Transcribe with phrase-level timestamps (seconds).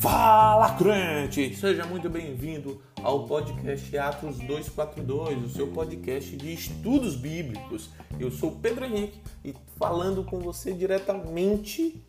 [0.00, 1.54] Fala crente!
[1.54, 7.90] Seja muito bem-vindo ao podcast Atos 242, o seu podcast de estudos bíblicos.
[8.18, 12.02] Eu sou Pedro Henrique e falando com você diretamente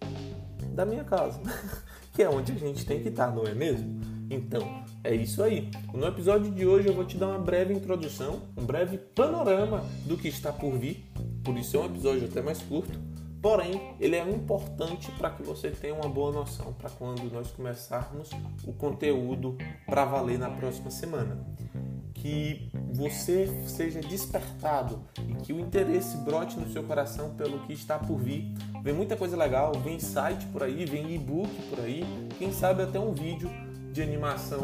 [0.74, 1.42] da minha casa,
[2.14, 4.00] que é onde a gente tem que estar, não é mesmo?
[4.30, 5.70] Então, é isso aí.
[5.94, 10.16] No episódio de hoje eu vou te dar uma breve introdução, um breve panorama do
[10.16, 11.06] que está por vir,
[11.44, 15.70] por isso é um episódio até mais curto Porém, ele é importante para que você
[15.70, 18.32] tenha uma boa noção para quando nós começarmos
[18.66, 21.46] o conteúdo para valer na próxima semana.
[22.14, 28.00] Que você seja despertado e que o interesse brote no seu coração pelo que está
[28.00, 28.52] por vir.
[28.82, 32.04] Vem muita coisa legal, vem site por aí, vem e-book por aí,
[32.40, 33.50] quem sabe até um vídeo
[33.92, 34.64] de animação,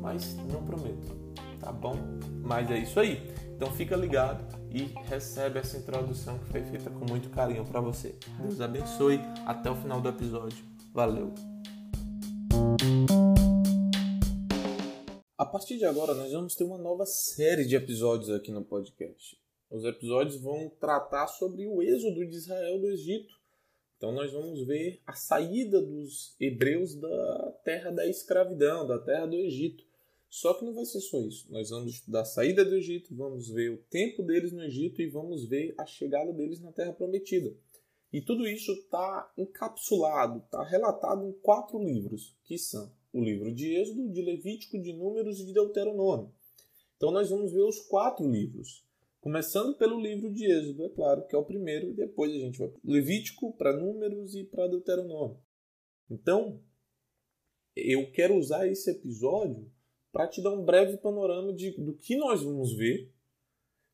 [0.00, 1.16] mas não prometo,
[1.58, 1.96] tá bom?
[2.42, 3.28] Mas é isso aí.
[3.56, 8.18] Então fica ligado e recebe essa introdução que foi feita com muito carinho para você.
[8.40, 9.20] Deus abençoe.
[9.46, 10.64] Até o final do episódio.
[10.92, 11.32] Valeu.
[15.38, 19.38] A partir de agora, nós vamos ter uma nova série de episódios aqui no podcast.
[19.70, 23.34] Os episódios vão tratar sobre o êxodo de Israel do Egito.
[23.96, 29.36] Então, nós vamos ver a saída dos hebreus da terra da escravidão, da terra do
[29.36, 29.84] Egito.
[30.34, 31.46] Só que não vai ser só isso.
[31.48, 35.06] Nós vamos estudar a saída do Egito, vamos ver o tempo deles no Egito e
[35.06, 37.56] vamos ver a chegada deles na Terra Prometida.
[38.12, 43.76] E tudo isso está encapsulado, está relatado em quatro livros, que são o livro de
[43.76, 46.34] Êxodo, de Levítico, de Números e de Deuteronômio.
[46.96, 48.84] Então nós vamos ver os quatro livros.
[49.20, 52.58] Começando pelo livro de Êxodo, é claro, que é o primeiro, e depois a gente
[52.58, 55.38] vai para Levítico, para Números e para Deuteronômio.
[56.10, 56.60] Então,
[57.76, 59.72] eu quero usar esse episódio
[60.14, 63.12] para te dar um breve panorama de, do que nós vamos ver,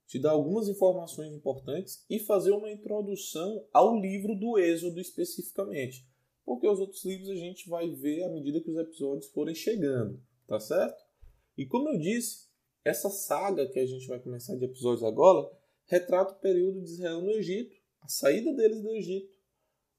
[0.06, 6.06] te dar algumas informações importantes e fazer uma introdução ao livro do Êxodo especificamente.
[6.44, 10.22] Porque os outros livros a gente vai ver à medida que os episódios forem chegando,
[10.46, 11.02] tá certo?
[11.56, 12.48] E como eu disse,
[12.84, 15.50] essa saga que a gente vai começar de episódios agora
[15.86, 19.34] retrata o período de Israel no Egito, a saída deles do Egito,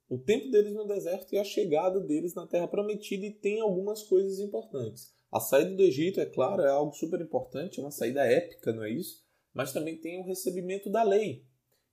[0.08, 4.04] o tempo deles no deserto e a chegada deles na Terra Prometida e tem algumas
[4.04, 5.20] coisas importantes.
[5.32, 8.84] A saída do Egito, é claro, é algo super importante, é uma saída épica, não
[8.84, 9.24] é isso?
[9.54, 11.46] Mas também tem o recebimento da lei.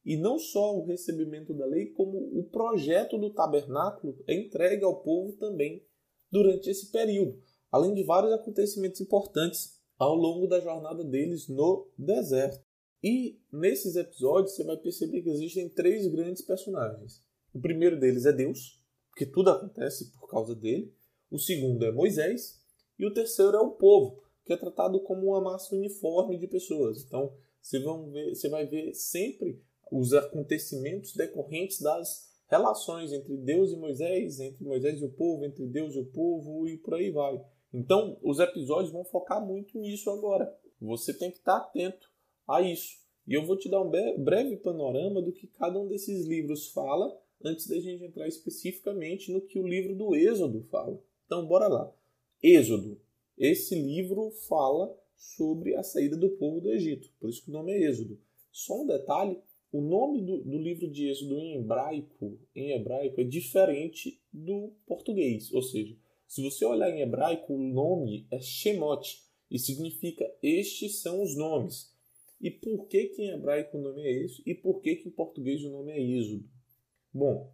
[0.04, 5.03] E não só o recebimento da lei, como o projeto do tabernáculo é entregue ao
[5.03, 5.84] povo também
[6.31, 7.41] durante esse período,
[7.71, 12.65] além de vários acontecimentos importantes ao longo da jornada deles no deserto.
[13.03, 17.22] E nesses episódios você vai perceber que existem três grandes personagens.
[17.53, 20.93] O primeiro deles é Deus, porque tudo acontece por causa dele.
[21.31, 22.60] O segundo é Moisés,
[22.99, 27.05] e o terceiro é o povo, que é tratado como uma massa uniforme de pessoas.
[27.05, 27.33] Então,
[27.63, 35.01] você, vai ver sempre os acontecimentos decorrentes das relações entre Deus e Moisés, entre Moisés
[35.01, 37.41] e o povo, entre Deus e o povo e por aí vai.
[37.73, 40.51] Então, os episódios vão focar muito nisso agora.
[40.81, 42.09] Você tem que estar atento
[42.47, 42.97] a isso.
[43.27, 47.15] E eu vou te dar um breve panorama do que cada um desses livros fala,
[47.45, 50.99] antes da gente entrar especificamente no que o livro do Êxodo fala.
[51.27, 51.95] Então, bora lá.
[52.43, 53.00] Êxodo.
[53.37, 57.72] Esse livro fala sobre a saída do povo do Egito, por isso que o nome
[57.72, 58.21] é Êxodo.
[58.53, 59.41] Só um detalhe,
[59.72, 65.53] o nome do, do livro de Êxodo em hebraico, em hebraico é diferente do português,
[65.53, 65.97] ou seja,
[66.28, 69.20] se você olhar em hebraico, o nome é Shemot
[69.50, 71.93] e significa estes são os nomes.
[72.41, 75.12] E por que, que em hebraico o nome é esse e por que, que em
[75.12, 76.49] português o nome é Êxodo?
[77.12, 77.53] Bom,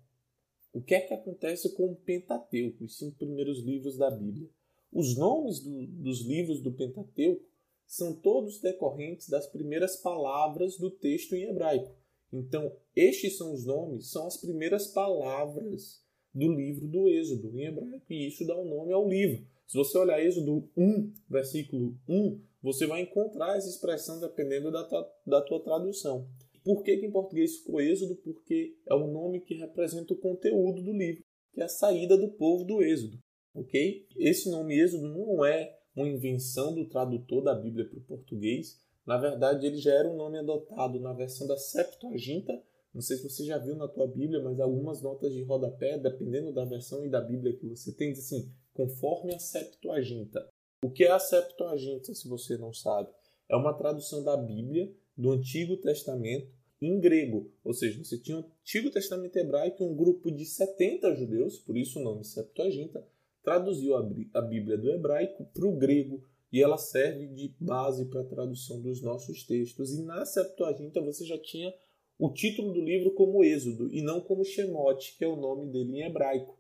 [0.75, 4.51] o que é que acontece com o Pentateuco, os cinco primeiros livros da Bíblia?
[4.95, 7.45] Os nomes do, dos livros do Pentateuco
[7.85, 11.91] são todos decorrentes das primeiras palavras do texto em hebraico.
[12.33, 16.01] Então, estes são os nomes, são as primeiras palavras
[16.33, 19.45] do livro do Êxodo em hebraico, e isso dá o um nome ao livro.
[19.67, 25.13] Se você olhar Êxodo 1, versículo 1, você vai encontrar essa expressão dependendo da tua,
[25.27, 26.29] da tua tradução.
[26.63, 28.15] Por que, que em português ficou Êxodo?
[28.17, 32.29] Porque é o nome que representa o conteúdo do livro, que é a saída do
[32.29, 33.24] povo do Êxodo
[33.55, 34.07] ok?
[34.17, 38.81] Esse nome Êxodo não é uma invenção do tradutor da Bíblia para o português.
[39.07, 42.61] Na verdade, ele já era um nome adotado na versão da Septuaginta.
[42.93, 46.53] Não sei se você já viu na tua Bíblia, mas algumas notas de rodapé, dependendo
[46.53, 50.49] da versão e da Bíblia que você tem, diz assim, conforme a Septuaginta.
[50.83, 53.09] O que é a Septuaginta, se você não sabe?
[53.49, 56.49] É uma tradução da Bíblia do Antigo Testamento
[56.81, 57.51] em grego.
[57.65, 61.99] Ou seja, você tinha o Antigo Testamento hebraico, um grupo de 70 judeus, por isso
[61.99, 63.07] o nome Septuaginta,
[63.45, 68.27] traduziu a Bíblia do hebraico para o grego e ela serve de base para a
[68.27, 69.93] tradução dos nossos textos.
[69.93, 71.73] E na Septuaginta você já tinha
[72.19, 75.99] o título do livro como Êxodo e não como Shemot, que é o nome dele
[75.99, 76.59] em hebraico.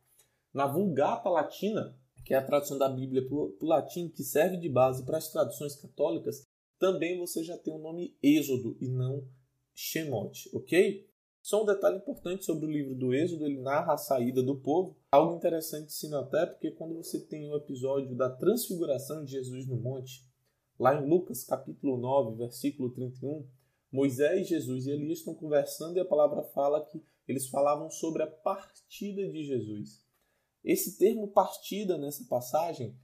[0.53, 4.69] Na Vulgata Latina, que é a tradução da Bíblia para o latim, que serve de
[4.69, 6.47] base para as traduções católicas,
[6.79, 9.27] também você já tem o nome Êxodo e não
[9.75, 11.07] Shemot, ok?
[11.45, 14.97] Só um detalhe importante sobre o livro do Êxodo, ele narra a saída do povo.
[15.13, 19.77] Algo interessante se notar, porque quando você tem o episódio da transfiguração de Jesus no
[19.77, 20.27] monte,
[20.81, 23.47] lá em Lucas capítulo 9, versículo 31,
[23.93, 28.27] Moisés, Jesus e Elias estão conversando e a palavra fala que eles falavam sobre a
[28.27, 30.03] partida de Jesus.
[30.65, 32.97] Esse termo partida nessa passagem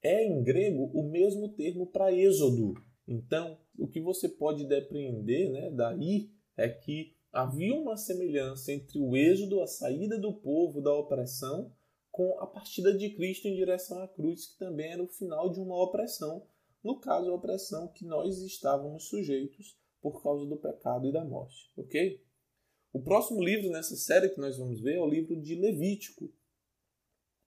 [0.00, 2.74] é em grego o mesmo termo para êxodo.
[3.08, 9.16] Então, o que você pode depreender né, daí é que havia uma semelhança entre o
[9.16, 11.72] êxodo, a saída do povo da opressão,
[12.10, 15.60] com a partida de Cristo em direção à cruz, que também era o final de
[15.60, 16.46] uma opressão,
[16.82, 21.70] no caso, a opressão que nós estávamos sujeitos por causa do pecado e da morte,
[21.76, 22.22] ok?
[22.92, 26.32] O próximo livro nessa série que nós vamos ver é o livro de Levítico.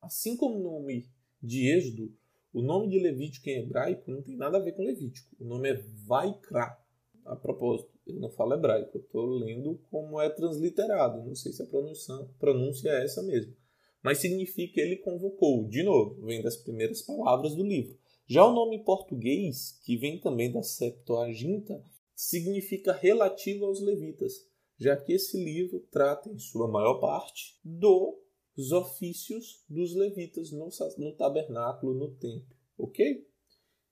[0.01, 1.09] Assim como o nome
[1.41, 2.15] de Êxodo,
[2.53, 5.35] o nome de Levítico em hebraico não tem nada a ver com Levítico.
[5.39, 5.73] O nome é
[6.05, 6.77] Vaikra.
[7.25, 11.23] A propósito, eu não falo hebraico, eu estou lendo como é transliterado.
[11.23, 13.55] Não sei se a pronúncia, pronúncia é essa mesmo.
[14.03, 15.67] Mas significa ele convocou.
[15.67, 17.97] De novo, vem das primeiras palavras do livro.
[18.27, 21.83] Já o nome em português, que vem também da Septuaginta,
[22.15, 24.33] significa relativo aos levitas,
[24.77, 31.15] já que esse livro trata, em sua maior parte, dos ofícios dos levitas no, no
[31.15, 32.55] tabernáculo, no templo.
[32.77, 33.27] Ok?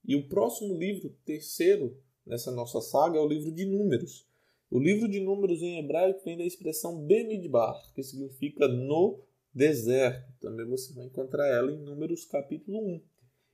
[0.06, 4.26] E o próximo livro, terceiro nessa nossa saga, é o livro de Números.
[4.70, 9.20] O livro de Números em hebraico vem da expressão Bemidbar, que significa no
[9.52, 10.32] deserto.
[10.40, 13.02] Também você vai encontrar ela em Números capítulo 1.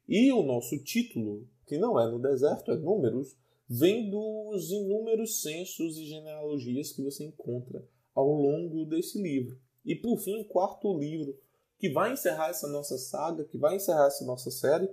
[0.09, 3.37] E o nosso título, que não é no deserto, é Números,
[3.67, 7.81] vem dos inúmeros censos e genealogias que você encontra
[8.13, 9.57] ao longo desse livro.
[9.85, 11.39] E por fim, o quarto livro,
[11.79, 14.89] que vai encerrar essa nossa saga, que vai encerrar essa nossa série,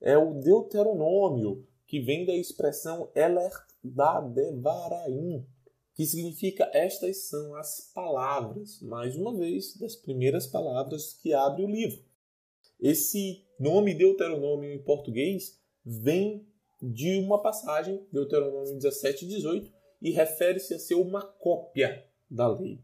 [0.00, 3.52] é o Deuteronômio, que vem da expressão Eler
[3.82, 5.46] da Devaraim,
[5.94, 11.70] que significa estas são as palavras, mais uma vez, das primeiras palavras que abre o
[11.70, 12.02] livro.
[12.80, 16.46] Esse nome Deuteronômio em português vem
[16.82, 19.72] de uma passagem, Deuteronômio 17 e 18,
[20.02, 22.80] e refere-se a ser uma cópia da lei.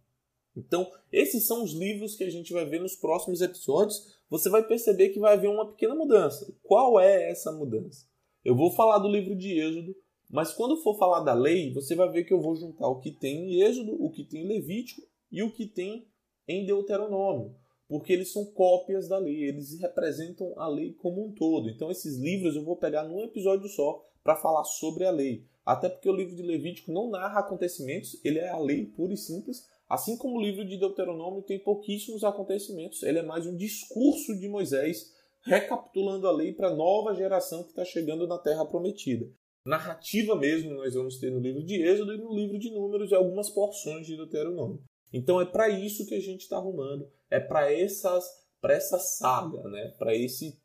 [0.57, 4.17] Então, esses são os livros que a gente vai ver nos próximos episódios.
[4.29, 6.53] Você vai perceber que vai haver uma pequena mudança.
[6.63, 8.10] Qual é essa mudança?
[8.45, 9.95] Eu vou falar do livro de Êxodo,
[10.31, 13.11] mas quando for falar da lei, você vai ver que eu vou juntar o que
[13.11, 16.07] tem em Êxodo, o que tem em Levítico e o que tem
[16.49, 17.55] em Deuteronômio
[17.91, 21.69] porque eles são cópias da lei, eles representam a lei como um todo.
[21.69, 25.45] Então, esses livros eu vou pegar num episódio só para falar sobre a lei.
[25.67, 29.17] Até porque o livro de Levítico não narra acontecimentos, ele é a lei pura e
[29.17, 29.67] simples.
[29.89, 34.49] Assim como o livro de Deuteronômio tem pouquíssimos acontecimentos, ele é mais um discurso de
[34.49, 39.29] Moisés recapitulando a lei para a nova geração que está chegando na Terra Prometida.
[39.65, 43.15] Narrativa mesmo nós vamos ter no livro de Êxodo e no livro de Números e
[43.15, 44.83] algumas porções de Deuteronômio.
[45.13, 49.63] Então é para isso que a gente está arrumando, é para essas para essa saga,
[49.69, 49.95] né?
[49.99, 50.59] Para esse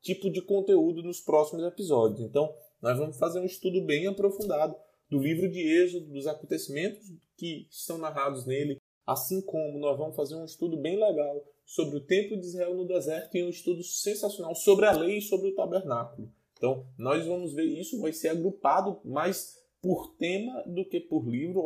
[0.00, 2.20] tipo de conteúdo nos próximos episódios.
[2.20, 4.74] Então, nós vamos fazer um estudo bem aprofundado
[5.08, 10.36] do livro de Êxodo, dos acontecimentos que estão narrados nele, assim como nós vamos fazer
[10.36, 14.54] um estudo bem legal sobre o tempo de Israel no deserto e um estudo sensacional
[14.54, 16.30] sobre a lei e sobre o tabernáculo.
[16.54, 21.64] Então, nós vamos ver isso, vai ser agrupado mais por tema do que por livro,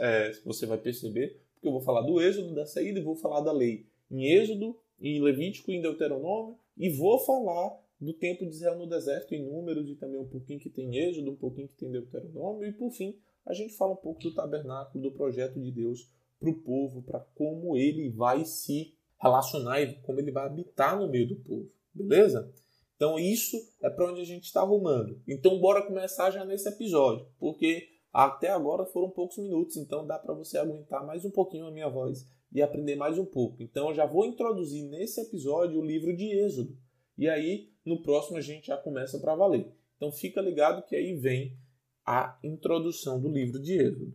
[0.00, 3.40] é, você vai perceber, porque eu vou falar do Êxodo, da saída, e vou falar
[3.40, 8.50] da lei em Êxodo, em Levítico e em Deuteronômio, e vou falar do tempo de
[8.50, 11.76] Israel no deserto em números e também um pouquinho que tem Êxodo, um pouquinho que
[11.76, 15.70] tem Deuteronômio, e por fim, a gente fala um pouco do tabernáculo, do projeto de
[15.70, 16.10] Deus
[16.40, 21.08] para o povo, para como ele vai se relacionar e como ele vai habitar no
[21.08, 22.52] meio do povo, beleza?
[22.96, 25.20] Então isso é para onde a gente está arrumando.
[25.28, 30.34] Então bora começar já nesse episódio, porque até agora foram poucos minutos, então dá para
[30.34, 33.62] você aguentar mais um pouquinho a minha voz e aprender mais um pouco.
[33.62, 36.76] Então eu já vou introduzir nesse episódio o livro de Êxodo.
[37.18, 39.70] E aí no próximo a gente já começa para valer.
[39.96, 41.56] Então fica ligado que aí vem
[42.04, 44.14] a introdução do livro de Êxodo.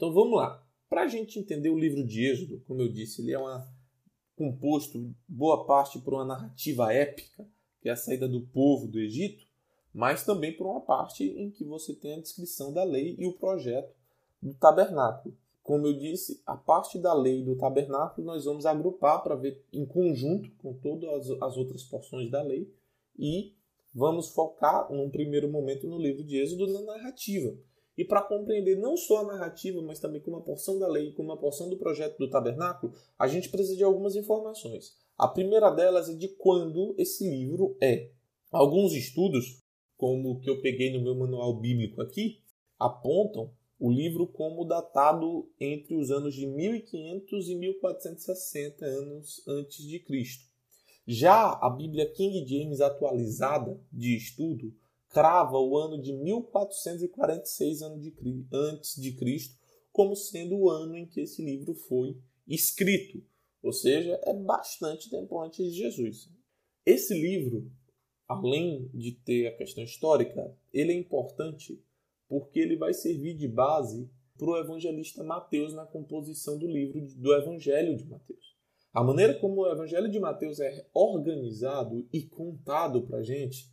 [0.00, 0.66] Então vamos lá.
[0.88, 3.70] Para a gente entender o livro de Êxodo, como eu disse, ele é uma,
[4.34, 7.46] composto boa parte por uma narrativa épica.
[7.82, 9.44] que é a saída do povo do Egito,
[9.92, 13.34] mas também por uma parte em que você tem a descrição da lei e o
[13.34, 13.94] projeto
[14.40, 15.36] do tabernáculo.
[15.62, 19.84] Como eu disse, a parte da lei do tabernáculo nós vamos agrupar para ver em
[19.84, 22.74] conjunto com todas as outras porções da lei
[23.18, 23.54] e
[23.94, 27.54] vamos focar num primeiro momento no livro de Êxodo na narrativa.
[28.00, 31.28] E para compreender não só a narrativa, mas também como uma porção da lei, como
[31.28, 34.96] uma porção do projeto do tabernáculo, a gente precisa de algumas informações.
[35.18, 38.10] A primeira delas é de quando esse livro é.
[38.50, 39.62] Alguns estudos,
[39.98, 42.38] como o que eu peguei no meu manual bíblico aqui,
[42.78, 49.98] apontam o livro como datado entre os anos de 1500 e 1460 anos antes de
[49.98, 50.48] Cristo.
[51.06, 54.74] Já a Bíblia King James atualizada de estudo
[55.10, 57.82] crava o ano de 1446
[58.52, 59.58] antes de Cristo
[59.92, 63.22] como sendo o ano em que esse livro foi escrito,
[63.62, 66.30] ou seja, é bastante tempo antes de Jesus.
[66.86, 67.70] Esse livro,
[68.26, 71.82] além de ter a questão histórica, ele é importante
[72.28, 77.34] porque ele vai servir de base para o evangelista Mateus na composição do livro do
[77.34, 78.56] Evangelho de Mateus.
[78.92, 83.70] A maneira como o Evangelho de Mateus é organizado e contado para a gente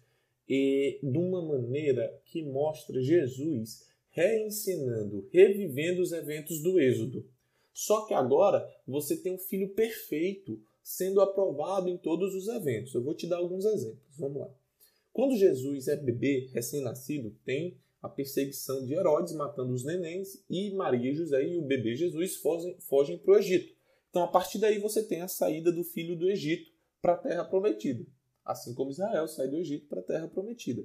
[0.50, 7.25] é de uma maneira que mostra Jesus reensinando, revivendo os eventos do Êxodo.
[7.74, 12.94] Só que agora você tem um filho perfeito sendo aprovado em todos os eventos.
[12.94, 14.18] Eu vou te dar alguns exemplos.
[14.18, 14.50] Vamos lá.
[15.13, 21.12] Quando Jesus é bebê, recém-nascido, tem a perseguição de Herodes matando os nenéns e Maria
[21.12, 23.75] e José e o bebê Jesus fogem, fogem para o Egito.
[24.10, 27.46] Então, a partir daí, você tem a saída do filho do Egito para a terra
[27.46, 28.06] prometida,
[28.48, 30.84] assim como Israel sai do Egito para a terra prometida.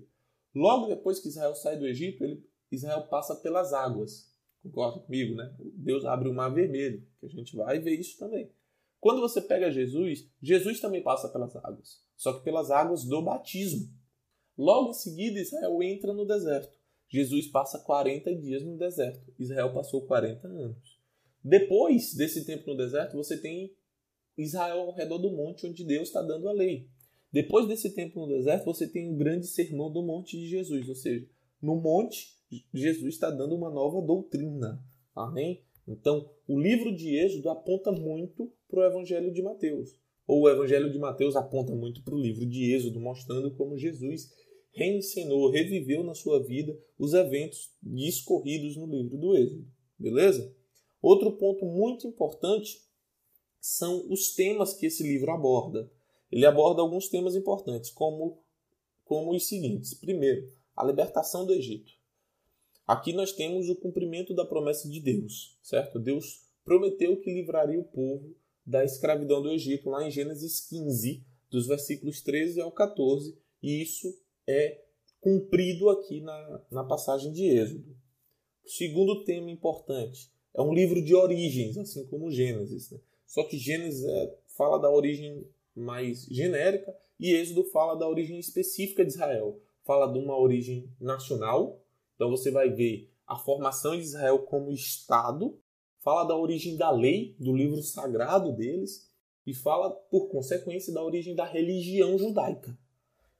[0.54, 4.30] Logo depois que Israel sai do Egito, ele, Israel passa pelas águas.
[4.62, 5.54] Concorda comigo, né?
[5.74, 8.52] Deus abre o mar vermelho, que a gente vai ver isso também.
[9.00, 13.88] Quando você pega Jesus, Jesus também passa pelas águas, só que pelas águas do batismo.
[14.56, 16.78] Logo em seguida, Israel entra no deserto.
[17.08, 19.34] Jesus passa 40 dias no deserto.
[19.38, 21.00] Israel passou 40 anos.
[21.42, 23.76] Depois desse tempo no deserto, você tem
[24.38, 26.88] Israel ao redor do monte onde Deus está dando a lei.
[27.32, 30.94] Depois desse tempo no deserto, você tem o grande sermão do monte de Jesus, ou
[30.94, 31.26] seja,
[31.62, 32.36] no monte,
[32.74, 34.84] Jesus está dando uma nova doutrina.
[35.14, 35.62] Amém?
[35.88, 39.98] Então, o livro de Êxodo aponta muito para o Evangelho de Mateus.
[40.26, 44.30] Ou o Evangelho de Mateus aponta muito para o livro de Êxodo, mostrando como Jesus
[44.72, 49.66] reensinou, reviveu na sua vida os eventos discorridos no livro do Êxodo.
[49.98, 50.54] Beleza?
[51.00, 52.80] Outro ponto muito importante
[53.60, 55.90] são os temas que esse livro aborda.
[56.32, 58.42] Ele aborda alguns temas importantes, como,
[59.04, 59.92] como os seguintes.
[59.92, 61.92] Primeiro, a libertação do Egito.
[62.86, 66.00] Aqui nós temos o cumprimento da promessa de Deus, certo?
[66.00, 68.34] Deus prometeu que livraria o povo
[68.64, 74.18] da escravidão do Egito, lá em Gênesis 15, dos versículos 13 ao 14, e isso
[74.48, 74.82] é
[75.20, 77.96] cumprido aqui na, na passagem de Êxodo.
[78.64, 82.90] O segundo tema importante é um livro de origens, assim como Gênesis.
[82.90, 82.98] Né?
[83.26, 89.04] Só que Gênesis é, fala da origem mais genérica e Êxodo fala da origem específica
[89.04, 89.60] de Israel.
[89.84, 91.80] Fala de uma origem nacional,
[92.14, 95.58] então você vai ver a formação de Israel como Estado,
[96.00, 99.08] fala da origem da lei, do livro sagrado deles,
[99.46, 102.76] e fala, por consequência, da origem da religião judaica.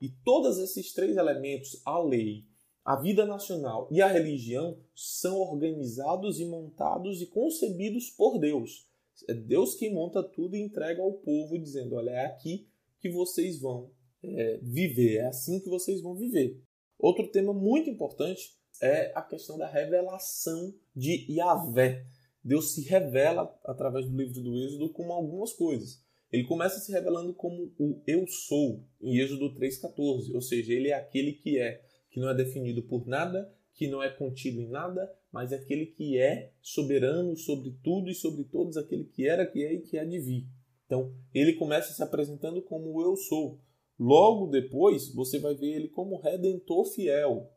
[0.01, 2.45] E todos esses três elementos, a lei,
[2.85, 8.89] a vida nacional e a religião, são organizados e montados e concebidos por Deus.
[9.29, 12.67] É Deus quem monta tudo e entrega ao povo, dizendo: olha, é aqui
[13.00, 13.91] que vocês vão
[14.23, 16.61] é, viver, é assim que vocês vão viver.
[16.99, 22.07] Outro tema muito importante é a questão da revelação de Yahvé.
[22.45, 26.02] Deus se revela através do livro do Êxodo com algumas coisas.
[26.31, 30.35] Ele começa se revelando como o eu sou, em Êxodo 3,14.
[30.35, 34.02] Ou seja, ele é aquele que é, que não é definido por nada, que não
[34.02, 38.77] é contido em nada, mas é aquele que é soberano sobre tudo e sobre todos,
[38.77, 40.47] aquele que era, que é e que há de vir.
[40.85, 43.59] Então, ele começa se apresentando como eu sou.
[43.99, 47.51] Logo depois, você vai ver ele como redentor fiel,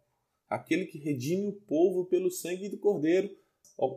[0.48, 3.30] aquele que redime o povo pelo sangue do cordeiro,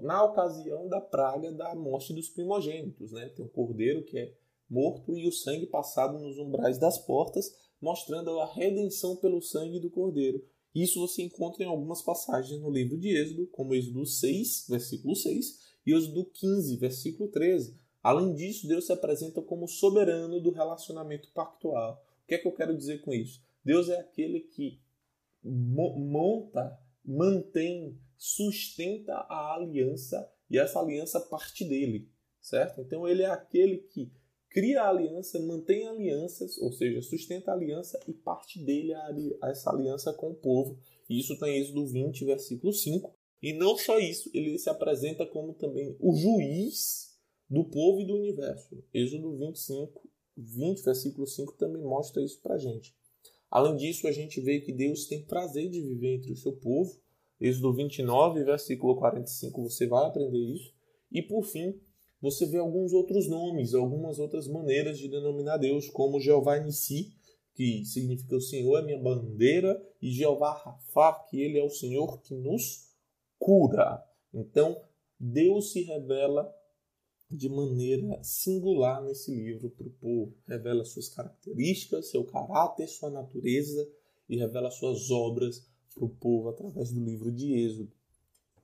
[0.03, 3.13] na ocasião da praga da morte dos primogênitos.
[3.13, 3.29] Né?
[3.29, 4.35] Tem o cordeiro que é
[4.69, 9.91] morto e o sangue passado nos umbrais das portas, mostrando a redenção pelo sangue do
[9.91, 10.45] Cordeiro.
[10.75, 15.59] Isso você encontra em algumas passagens no livro de Êxodo, como Êxodo 6, versículo 6,
[15.87, 17.77] e Êxodo 15, versículo 13.
[18.03, 22.05] Além disso, Deus se apresenta como soberano do relacionamento pactual.
[22.23, 23.43] O que é que eu quero dizer com isso?
[23.65, 24.81] Deus é aquele que
[25.43, 32.09] monta, mantém, sustenta a aliança e essa aliança parte dele,
[32.41, 32.81] certo?
[32.81, 34.11] Então ele é aquele que
[34.51, 39.09] cria a aliança, mantém alianças, ou seja, sustenta a aliança e parte dele a,
[39.43, 40.79] a essa aliança com o povo.
[41.09, 43.13] E isso está em Êxodo 20, versículo 5.
[43.43, 47.17] E não só isso, ele se apresenta como também o juiz
[47.49, 48.83] do povo e do universo.
[48.93, 52.95] Êxodo 25, 20, versículo 5 também mostra isso para gente.
[53.51, 57.01] Além disso, a gente vê que Deus tem prazer de viver entre o seu povo.
[57.41, 60.75] Êxodo 29, versículo 45, você vai aprender isso.
[61.11, 61.81] E por fim,
[62.21, 67.13] você vê alguns outros nomes, algumas outras maneiras de denominar Deus, como Jeová Nissi,
[67.55, 72.21] que significa o Senhor é minha bandeira, e Jeová Rafá, que ele é o Senhor
[72.21, 72.89] que nos
[73.39, 74.05] cura.
[74.33, 74.81] Então,
[75.19, 76.53] Deus se revela
[77.31, 80.35] de maneira singular nesse livro para o povo.
[80.47, 83.89] Revela suas características, seu caráter, sua natureza
[84.29, 87.93] e revela suas obras para o povo através do livro de Êxodo.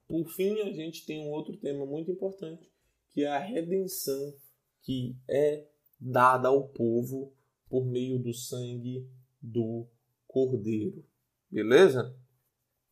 [0.07, 2.71] Por fim, a gente tem um outro tema muito importante,
[3.15, 4.35] que é a redenção
[4.83, 5.65] que é
[6.01, 7.33] dada ao povo
[7.71, 9.09] por meio do sangue
[9.41, 9.87] do
[10.27, 11.07] Cordeiro.
[11.49, 12.15] Beleza?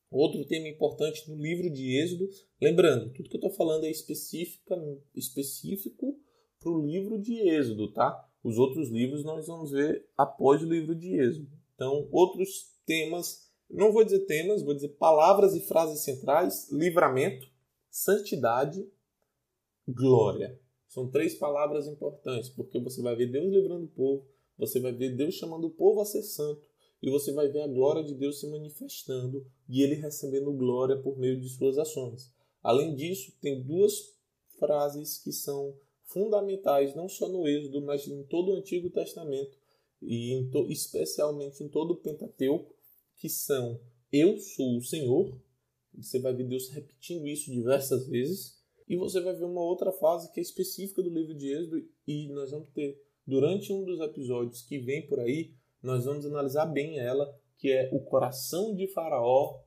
[0.08, 2.28] Outro tema importante no livro de Êxodo,
[2.60, 4.76] lembrando, tudo que eu estou falando é específica,
[5.14, 6.16] específico
[6.60, 8.28] para o livro de Êxodo, tá?
[8.44, 11.50] Os outros livros nós vamos ver após o livro de Êxodo.
[11.74, 17.50] Então, outros temas, não vou dizer temas, vou dizer palavras e frases centrais: livramento,
[17.90, 18.86] santidade
[19.88, 20.58] glória.
[20.88, 24.26] São três palavras importantes, porque você vai ver Deus livrando o povo,
[24.58, 26.62] você vai ver Deus chamando o povo a ser santo,
[27.02, 31.18] e você vai ver a glória de Deus se manifestando e ele recebendo glória por
[31.18, 32.32] meio de suas ações.
[32.62, 34.14] Além disso, tem duas
[34.58, 39.58] frases que são fundamentais, não só no Êxodo, mas em todo o Antigo Testamento,
[40.00, 42.72] e em especialmente em todo o Pentateuco,
[43.16, 43.80] que são
[44.12, 45.40] Eu sou o Senhor.
[45.94, 48.61] Você vai ver Deus repetindo isso diversas vezes
[48.92, 52.28] e você vai ver uma outra fase que é específica do livro de Êxodo e
[52.28, 56.98] nós vamos ter durante um dos episódios que vem por aí, nós vamos analisar bem
[56.98, 59.62] ela, que é o coração de Faraó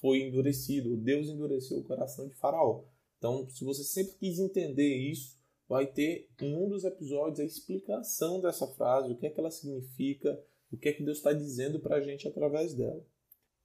[0.00, 2.84] foi endurecido, Deus endureceu o coração de Faraó.
[3.18, 5.36] Então, se você sempre quis entender isso,
[5.68, 9.50] vai ter em um dos episódios a explicação dessa frase, o que é que ela
[9.50, 13.04] significa, o que é que Deus está dizendo para a gente através dela.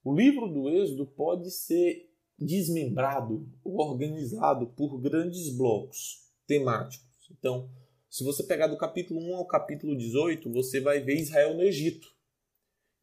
[0.04, 7.08] O livro do Êxodo pode ser desmembrado, organizado por grandes blocos temáticos.
[7.32, 7.69] Então,
[8.10, 12.08] se você pegar do capítulo 1 ao capítulo 18, você vai ver Israel no Egito.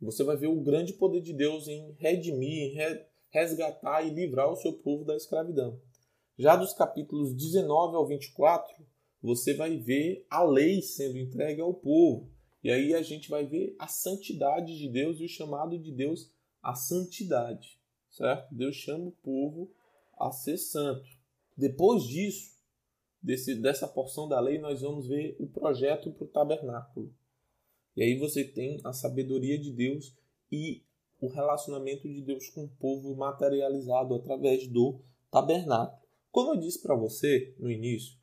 [0.00, 4.56] Você vai ver o grande poder de Deus em redimir, em resgatar e livrar o
[4.56, 5.80] seu povo da escravidão.
[6.38, 8.72] Já dos capítulos 19 ao 24,
[9.22, 12.30] você vai ver a lei sendo entregue ao povo.
[12.62, 16.32] E aí a gente vai ver a santidade de Deus e o chamado de Deus
[16.62, 17.78] à santidade
[18.14, 18.54] certo?
[18.54, 19.70] Deus chama o povo
[20.18, 21.04] a ser santo.
[21.56, 22.54] Depois disso,
[23.22, 27.12] desse, dessa porção da lei, nós vamos ver o projeto para o tabernáculo.
[27.96, 30.16] E aí você tem a sabedoria de Deus
[30.50, 30.82] e
[31.20, 35.00] o relacionamento de Deus com o povo materializado através do
[35.30, 36.02] tabernáculo.
[36.30, 38.16] Como eu disse para você no início,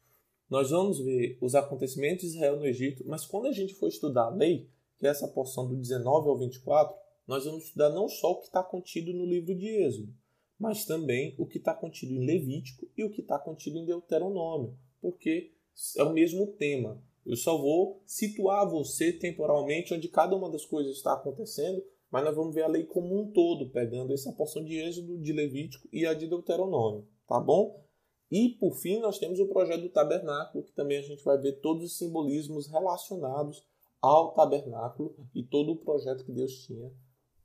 [0.49, 4.25] nós vamos ver os acontecimentos de Israel no Egito, mas quando a gente for estudar
[4.25, 8.31] a lei, que é essa porção do 19 ao 24, nós vamos estudar não só
[8.31, 10.13] o que está contido no livro de Êxodo,
[10.59, 14.77] mas também o que está contido em Levítico e o que está contido em Deuteronômio,
[15.01, 15.51] porque
[15.97, 17.01] é o mesmo tema.
[17.25, 22.35] Eu só vou situar você temporalmente onde cada uma das coisas está acontecendo, mas nós
[22.35, 26.05] vamos ver a lei como um todo, pegando essa porção de Êxodo, de Levítico e
[26.05, 27.83] a de Deuteronômio, tá bom?
[28.29, 31.53] E por fim, nós temos o projeto do tabernáculo, que também a gente vai ver
[31.59, 33.65] todos os simbolismos relacionados
[34.01, 36.91] ao tabernáculo e todo o projeto que Deus tinha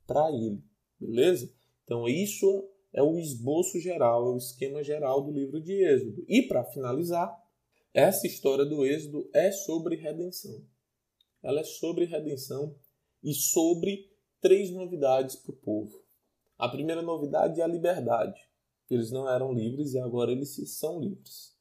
[0.07, 0.63] para ele,
[0.99, 1.53] beleza?
[1.83, 6.25] Então isso é o esboço geral, é o esquema geral do livro de Êxodo.
[6.27, 7.31] E para finalizar,
[7.93, 10.63] essa história do Êxodo é sobre redenção.
[11.43, 12.75] Ela é sobre redenção
[13.23, 14.09] e sobre
[14.41, 16.01] três novidades para o povo.
[16.57, 18.39] A primeira novidade é a liberdade.
[18.89, 21.55] Eles não eram livres e agora eles são livres.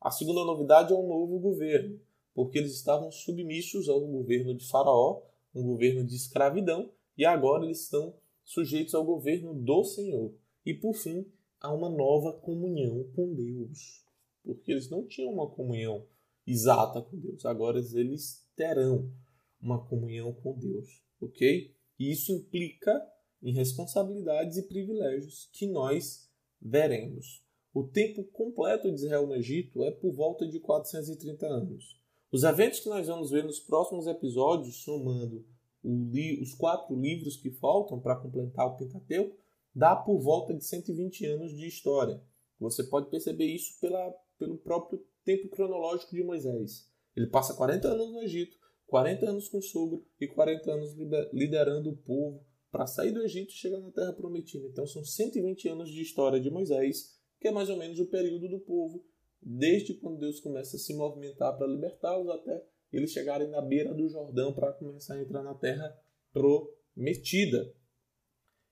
[0.00, 2.00] A segunda novidade é o novo governo,
[2.34, 5.22] porque eles estavam submissos ao governo de Faraó,
[5.54, 10.34] um governo de escravidão, e agora eles estão sujeitos ao governo do Senhor.
[10.64, 11.26] E por fim,
[11.60, 14.04] há uma nova comunhão com Deus.
[14.42, 16.06] Porque eles não tinham uma comunhão
[16.46, 19.12] exata com Deus, agora eles terão
[19.60, 21.72] uma comunhão com Deus, ok?
[21.98, 23.00] E isso implica
[23.40, 26.28] em responsabilidades e privilégios que nós
[26.60, 27.44] veremos.
[27.72, 32.00] O tempo completo de Israel no Egito é por volta de 430 anos.
[32.30, 35.44] Os eventos que nós vamos ver nos próximos episódios, somando
[35.84, 39.36] os quatro livros que faltam para completar o Pentateuco,
[39.74, 42.22] dá por volta de 120 anos de história.
[42.58, 46.88] Você pode perceber isso pela, pelo próprio tempo cronológico de Moisés.
[47.16, 50.94] Ele passa 40 anos no Egito, 40 anos com o sogro e 40 anos
[51.32, 54.66] liderando o povo para sair do Egito e chegar na Terra Prometida.
[54.66, 58.48] Então são 120 anos de história de Moisés, que é mais ou menos o período
[58.48, 59.04] do povo,
[59.40, 64.08] desde quando Deus começa a se movimentar para libertá-los até eles chegarem na beira do
[64.08, 65.96] Jordão para começar a entrar na Terra
[66.32, 67.74] Prometida.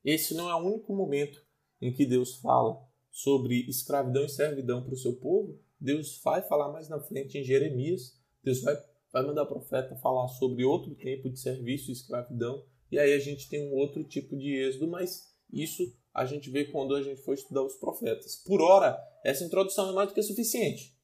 [0.04, 1.42] Esse não é o único momento
[1.80, 2.78] em que Deus fala
[3.10, 5.58] sobre escravidão e servidão para o seu povo.
[5.80, 8.18] Deus vai falar mais na frente em Jeremias.
[8.42, 8.76] Deus vai,
[9.12, 12.64] vai mandar o profeta falar sobre outro tempo de serviço e escravidão.
[12.90, 16.64] E aí a gente tem um outro tipo de êxodo, mas isso a gente vê
[16.64, 18.36] quando a gente for estudar os profetas.
[18.44, 20.94] Por hora, essa introdução é mais do que suficiente.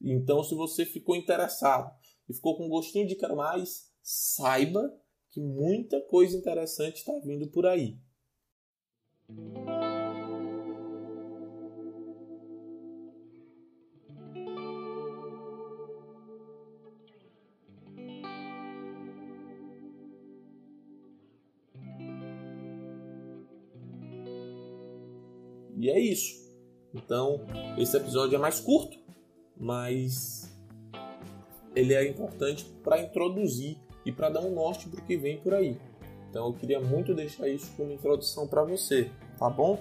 [0.00, 1.94] Então, se você ficou interessado
[2.28, 4.94] e ficou com gostinho de quero mais, saiba
[5.30, 7.98] que muita coisa interessante está vindo por aí.
[25.78, 26.34] E é isso.
[26.94, 27.40] Então,
[27.78, 28.98] esse episódio é mais curto,
[29.56, 30.45] mas
[31.76, 35.52] ele é importante para introduzir e para dar um norte para o que vem por
[35.54, 35.76] aí.
[36.30, 39.78] Então eu queria muito deixar isso como introdução para você, tá bom?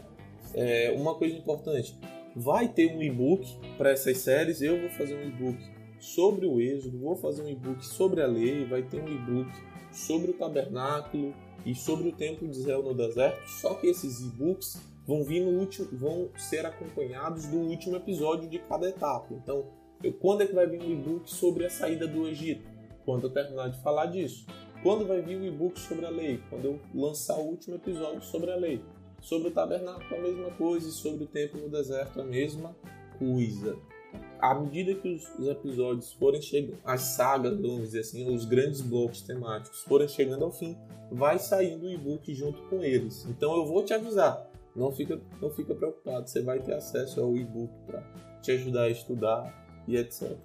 [0.53, 1.97] É, uma coisa importante,
[2.35, 3.45] vai ter um e-book
[3.77, 4.61] para essas séries.
[4.61, 5.57] Eu vou fazer um e-book
[5.99, 9.49] sobre o Êxodo, vou fazer um e-book sobre a lei, vai ter um e-book
[9.91, 11.33] sobre o tabernáculo
[11.65, 13.47] e sobre o templo de Israel no deserto.
[13.49, 14.77] Só que esses e-books
[15.07, 19.33] vão vir no último, vão ser acompanhados do último episódio de cada etapa.
[19.33, 19.65] Então,
[20.19, 22.67] quando é que vai vir um e-book sobre a saída do Egito?
[23.05, 24.45] Quando eu terminar de falar disso.
[24.83, 26.39] Quando vai vir o e-book sobre a lei?
[26.49, 28.81] Quando eu lançar o último episódio sobre a lei.
[29.21, 30.87] Sobre o tabernáculo, a mesma coisa.
[30.87, 32.75] E sobre o tempo no deserto, a mesma
[33.17, 33.77] coisa.
[34.39, 38.81] À medida que os, os episódios forem chegando, as sagas, vamos dizer assim, os grandes
[38.81, 40.77] blocos temáticos forem chegando ao fim,
[41.11, 43.25] vai saindo o e-book junto com eles.
[43.25, 47.35] Então eu vou te avisar não fica, não fica preocupado, você vai ter acesso ao
[47.37, 48.03] e-book para
[48.41, 50.37] te ajudar a estudar e etc.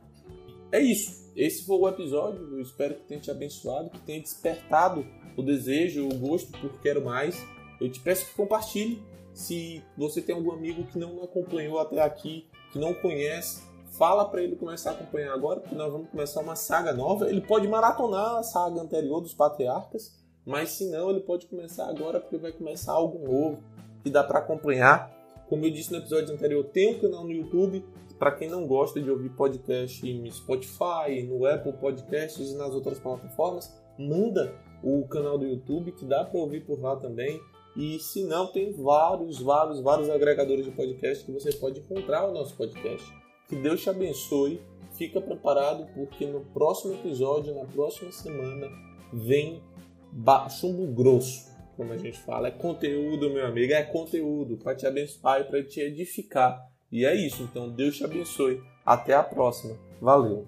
[0.72, 1.30] É isso.
[1.34, 2.40] Esse foi o episódio.
[2.52, 7.04] Eu espero que tenha te abençoado, que tenha despertado o desejo, o gosto por quero
[7.04, 7.36] mais.
[7.80, 9.02] Eu te peço que compartilhe.
[9.32, 13.62] Se você tem algum amigo que não acompanhou até aqui, que não conhece,
[13.96, 17.28] fala para ele começar a acompanhar agora, porque nós vamos começar uma saga nova.
[17.28, 22.20] Ele pode maratonar a saga anterior dos patriarcas, mas se não, ele pode começar agora
[22.20, 23.62] porque vai começar algo novo
[24.02, 25.10] que dá para acompanhar.
[25.48, 27.84] Como eu disse no episódio anterior, tem um canal no YouTube.
[28.20, 33.00] Para quem não gosta de ouvir podcast no Spotify, no Apple Podcasts e nas outras
[33.00, 34.54] plataformas, manda
[34.84, 37.40] o canal do YouTube que dá para ouvir por lá também.
[37.74, 42.34] E se não, tem vários, vários, vários agregadores de podcast que você pode encontrar o
[42.34, 43.10] nosso podcast.
[43.48, 44.60] Que Deus te abençoe.
[44.98, 48.68] Fica preparado porque no próximo episódio, na próxima semana,
[49.14, 49.62] vem
[50.50, 55.40] chumbo grosso como a gente fala, é conteúdo, meu amigo, é conteúdo para te abençoar
[55.40, 56.69] e para te edificar.
[56.90, 58.62] E é isso, então Deus te abençoe.
[58.84, 59.76] Até a próxima.
[60.00, 60.46] Valeu.